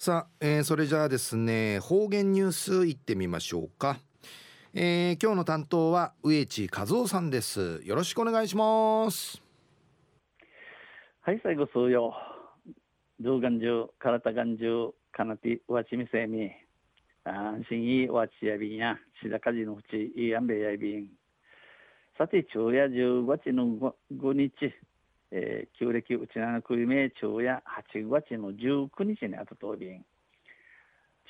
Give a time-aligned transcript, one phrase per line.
[0.00, 3.98] さあ、えー、それじゃあですね方言ニュースいってみましょうか、
[4.72, 7.80] えー、今日の担当は植地和夫さんです。
[7.84, 9.42] よろしくお願いします。
[11.22, 12.14] はい最後数よ。
[13.18, 16.48] 動眼中体眼中かなてわちみせみ。
[17.24, 18.96] 安心いわちやびんや。
[19.20, 21.08] しだかじのうちいやんべやびん。
[22.16, 24.52] さて昼夜10月の 5, 日。
[25.30, 30.04] えー、旧暦うちなの国名中や8月の19日にあたとびん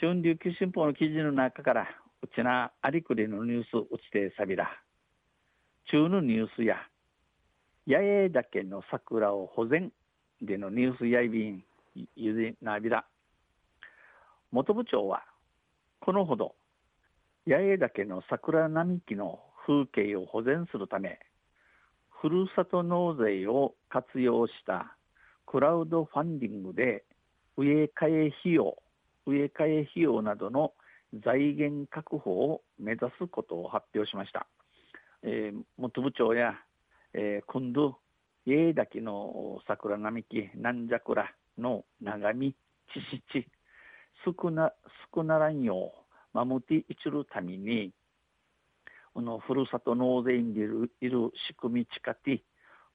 [0.00, 1.88] 春琉球新報の記事の中から
[2.22, 4.70] うちなありくりのニュースうちてさびら
[5.90, 6.76] 中のニュースや
[7.88, 9.90] 八重岳の桜を保全
[10.42, 11.64] でのニュースやいびん
[12.14, 13.04] ゆずなびら
[14.52, 15.24] 元部長は
[16.00, 16.54] このほど
[17.46, 21.18] 八重岳の桜並木の風景を保全するため
[22.20, 24.96] ふるさと納税を活用した
[25.46, 27.04] クラウドファンディングで
[27.56, 28.76] 植え替え費用
[29.26, 30.72] 植え替え費用などの
[31.24, 34.46] 財源確保を目指すことを発表しました。
[35.22, 36.54] えー、元部長や、
[37.12, 37.98] えー、今度
[38.46, 42.52] 家岳の桜並木南桜の長見
[42.92, 43.00] 知
[43.34, 43.48] 識
[44.24, 44.72] 少な
[45.14, 45.92] 少ならんよ
[46.34, 47.92] う守っていちるために
[49.18, 52.40] このふるさと納税員でいるいる仕組み近て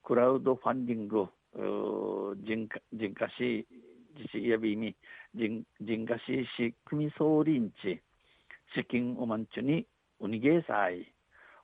[0.02, 1.26] クラウドファンディング
[2.42, 3.66] 人家人化し
[4.16, 4.96] 自治やびみ
[5.34, 6.22] 人人化し
[6.56, 8.00] し組総理んち
[8.74, 9.86] 資金おまんちゅに
[10.18, 11.12] うにげさい。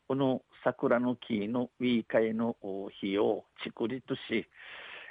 [0.06, 2.54] この桜の木のウィーカイの
[2.98, 4.46] 費用竹立し、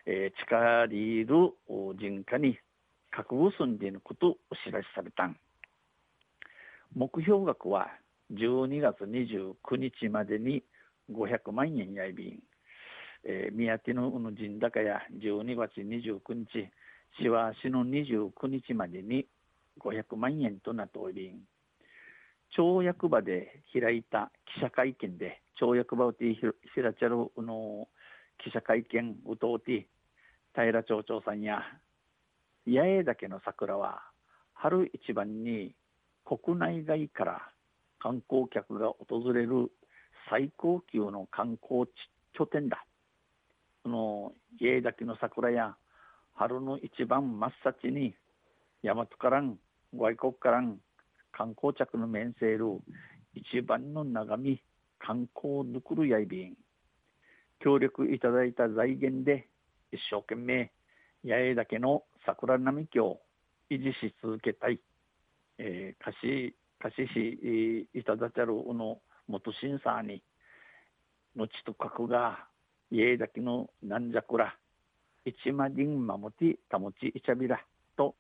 [0.06, 1.36] えー、近りる
[1.98, 2.60] 人家に
[3.10, 5.36] 覚悟すんでいることをお知らせされたん。
[6.94, 7.90] 目標額は
[8.34, 10.64] 12月29日までに
[11.12, 12.40] 500万円やいびん、
[13.24, 16.70] えー、宮手の陣高や12月29日
[17.22, 19.26] しわしの29日までに
[19.80, 21.40] 500万円となっておりん。
[22.56, 26.42] 町役場で開いた記者会見で町役場をてひ
[26.82, 27.88] らちゃるの
[28.44, 29.88] 記者会見うとうて
[30.56, 31.62] 平町長さんや
[32.66, 34.02] 八重岳の桜は
[34.54, 35.74] 春一番に
[36.26, 37.52] 国内外から
[38.00, 39.72] 観光客が訪れる
[40.30, 41.90] 最高級の観光地
[42.34, 42.86] 拠点だ。
[43.84, 45.76] その家だけの桜や
[46.34, 48.16] 春の一番真っ先に
[48.84, 49.58] 大和からん
[49.96, 50.78] 外国からん
[51.32, 52.66] 観光客の面せる
[53.34, 54.62] 一番の眺め
[55.00, 56.54] 観光ぬくるやいびん
[57.60, 59.48] 協力いただいた財源で
[59.92, 60.72] 一生懸命
[61.26, 63.20] 八重岳の桜並木を
[63.70, 64.80] 維持し続けたい、
[65.58, 70.24] えー、貸し貸ししいただちゃるの元審査に
[71.36, 72.48] のちとかくが
[72.92, 74.56] 家だけのなんじゃくら
[75.26, 77.60] 一万人守って保ちいちゃびら
[77.98, 78.16] と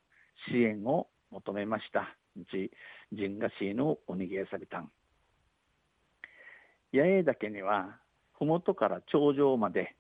[0.52, 2.16] 支援を求めました。
[2.52, 2.72] じ
[3.12, 4.92] 人がしのおにげさびたん。
[6.94, 8.00] 八重岳には
[8.34, 9.96] 麓から頂上まで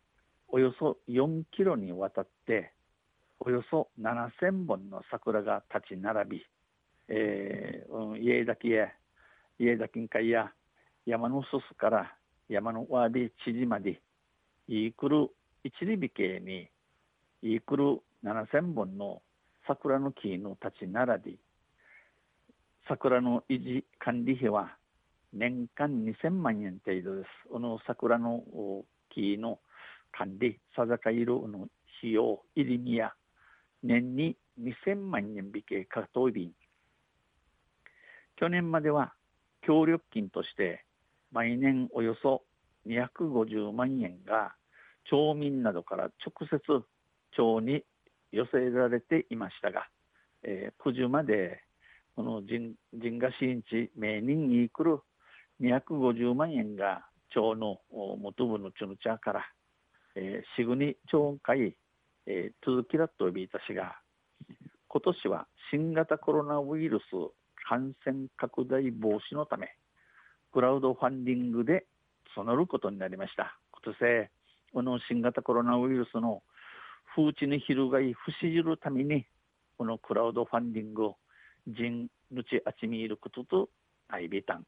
[0.47, 2.73] およそ4キロにわたって
[3.39, 6.45] およそ7000本の桜が立ち並び
[7.09, 8.87] えー、家だけや
[9.57, 10.51] 家だけんかや
[11.05, 12.15] 山のすすから
[12.47, 14.01] 山のわび知事まで
[14.67, 15.29] いくる
[15.63, 16.69] 一里美形に
[17.41, 19.21] いくる7000本の
[19.67, 21.39] 桜の木の立ち並び
[22.87, 24.75] 桜の維持管理費は
[25.31, 27.27] 年間2000万円程度です。
[27.51, 28.43] この桜の
[29.13, 29.59] 木の
[30.11, 31.67] 管理、さざかいるの
[31.99, 33.13] 費用、入りみや
[33.83, 36.51] 年に2000万円引けかといびん
[38.39, 39.13] 去年までは
[39.61, 40.85] 協力金として
[41.33, 42.43] 毎年およそ
[42.87, 44.53] 250万円が
[45.11, 46.59] 町民などから直接
[47.35, 47.83] 町に
[48.31, 49.87] 寄せられていましたが、
[50.43, 51.61] えー、9時まで
[52.15, 54.99] この人人が新地名人に来る
[55.61, 59.45] 250万円が町の元部のチュヌチャから、
[60.15, 61.75] えー、しぐに町会、
[62.25, 63.97] えー、続きだと呼びいたしが
[64.87, 67.03] 今年は新型コロナウイルス
[67.69, 69.75] 感染拡大防止のため
[70.51, 71.85] クラウドファンディングで
[72.35, 73.59] 募ることになりました。
[73.71, 74.29] 今年
[74.73, 76.41] この新型コロナウイルスの
[77.15, 79.27] 風知に翻い不死じるために
[79.77, 81.17] このクラウドファンディングを
[81.67, 83.69] 人ぬちあちみいることと
[84.07, 84.65] あいびたん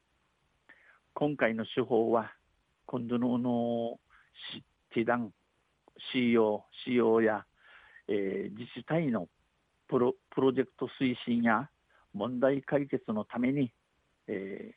[1.14, 2.32] 今回の手法は
[2.86, 3.98] 今度のの
[4.94, 5.32] ティダン
[6.14, 7.44] CO, CO や、
[8.06, 9.26] えー、自治体の
[9.88, 11.68] プロプロジェクト推進や
[12.14, 13.72] 問題解決のために、
[14.28, 14.72] え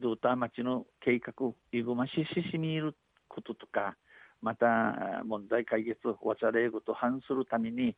[0.00, 1.32] ー、ドーター町の計画
[1.72, 2.94] いぐましししみる
[3.28, 3.96] こととか
[4.42, 7.96] また問題解決わちゃれいと反するために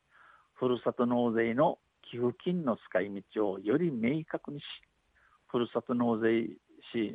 [0.55, 1.79] ふるさと納税の
[2.11, 4.63] 寄付金の使い道をより明確にし
[5.49, 6.45] ふるさと納税
[6.93, 7.13] し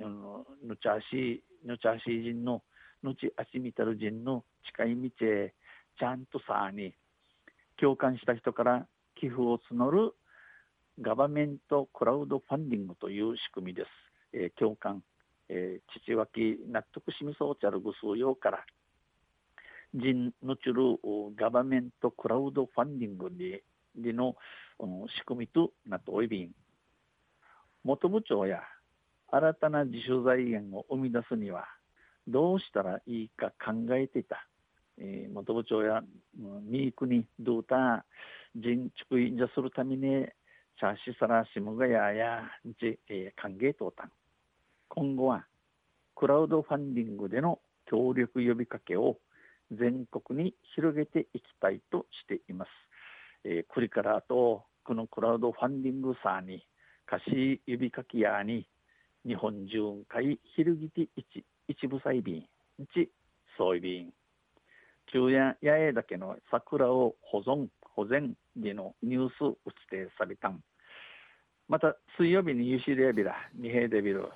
[0.63, 2.61] ぬちゃしぬちゃし人の
[3.03, 5.53] ぬちあちみたる人の近い道へ
[5.97, 6.93] ちゃんとさに
[7.79, 8.85] 共感した人から
[9.19, 10.13] 寄付を募る
[10.99, 13.87] ガバメントクラウドファンディングという仕組みです。
[14.33, 15.03] えー、共感、
[15.49, 18.65] えー、父脇納得しみそうちゃるぐすうようから。
[19.93, 20.75] 人のちる
[21.35, 23.63] ガバメントクラウドファンディングで
[23.95, 24.35] での、
[24.79, 26.51] うん、仕組みとなっておいびん。
[27.83, 28.61] 元部長や
[29.29, 31.65] 新たな自主財源を生み出すには
[32.27, 34.47] どうしたらいいか考えていた、
[34.97, 36.01] えー、元部長や
[36.37, 38.05] ミークにどうた。
[38.55, 40.27] 人畜いじゃするために
[40.81, 44.11] チャーシサラシムガヤやじ、えー、歓迎とたん。
[44.89, 45.45] 今後は
[46.15, 49.17] クラウドファンディングでの協力呼びかけを
[49.71, 52.69] 全国に広げていきたいとしています。
[53.43, 56.65] えー、これからあとこのクラウドファンディングさに
[57.05, 58.67] 貸し指かきやに
[59.23, 62.43] 日本中会昼ぎて一一部裁便
[62.79, 63.07] 一
[63.55, 64.11] 総便。
[65.13, 70.63] 中夜八重岳の桜を保存保全でのニュース打ちてさびたん。
[71.71, 74.27] また水曜日にユシレビラ二平デビル。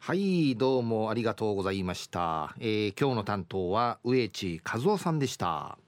[0.00, 5.78] はいどうもありがとうございました、えー、今日の担当は植地和夫さんでした。